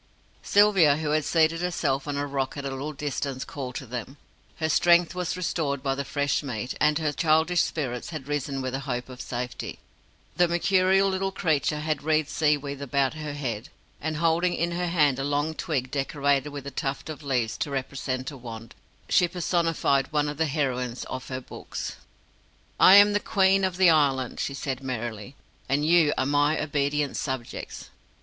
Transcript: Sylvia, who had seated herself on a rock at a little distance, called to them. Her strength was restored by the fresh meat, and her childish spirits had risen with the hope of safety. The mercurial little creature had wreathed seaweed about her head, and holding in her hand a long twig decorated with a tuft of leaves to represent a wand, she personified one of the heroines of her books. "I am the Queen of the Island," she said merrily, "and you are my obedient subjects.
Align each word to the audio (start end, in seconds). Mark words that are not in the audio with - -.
Sylvia, 0.41 0.97
who 0.97 1.11
had 1.11 1.25
seated 1.25 1.61
herself 1.61 2.07
on 2.07 2.17
a 2.17 2.25
rock 2.25 2.57
at 2.57 2.65
a 2.65 2.71
little 2.71 2.91
distance, 2.91 3.45
called 3.45 3.75
to 3.75 3.85
them. 3.85 4.17
Her 4.55 4.67
strength 4.67 5.13
was 5.13 5.37
restored 5.37 5.83
by 5.83 5.93
the 5.93 6.03
fresh 6.03 6.41
meat, 6.41 6.73
and 6.81 6.97
her 6.97 7.11
childish 7.11 7.61
spirits 7.61 8.09
had 8.09 8.27
risen 8.27 8.63
with 8.63 8.73
the 8.73 8.79
hope 8.79 9.09
of 9.09 9.21
safety. 9.21 9.77
The 10.37 10.47
mercurial 10.47 11.07
little 11.07 11.31
creature 11.31 11.81
had 11.81 12.01
wreathed 12.01 12.29
seaweed 12.29 12.81
about 12.81 13.13
her 13.13 13.33
head, 13.35 13.69
and 14.01 14.17
holding 14.17 14.55
in 14.55 14.71
her 14.71 14.87
hand 14.87 15.19
a 15.19 15.23
long 15.23 15.53
twig 15.53 15.91
decorated 15.91 16.49
with 16.49 16.65
a 16.65 16.71
tuft 16.71 17.07
of 17.07 17.21
leaves 17.21 17.55
to 17.59 17.69
represent 17.69 18.31
a 18.31 18.37
wand, 18.37 18.73
she 19.07 19.27
personified 19.27 20.11
one 20.11 20.27
of 20.27 20.37
the 20.37 20.47
heroines 20.47 21.03
of 21.11 21.27
her 21.27 21.41
books. 21.41 21.97
"I 22.79 22.95
am 22.95 23.13
the 23.13 23.19
Queen 23.19 23.63
of 23.63 23.77
the 23.77 23.91
Island," 23.91 24.39
she 24.39 24.55
said 24.55 24.81
merrily, 24.81 25.35
"and 25.69 25.85
you 25.85 26.11
are 26.17 26.25
my 26.25 26.59
obedient 26.59 27.17
subjects. 27.17 27.91